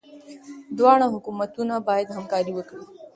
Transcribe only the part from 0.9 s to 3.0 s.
حکومتونه باید همکاري وکړي.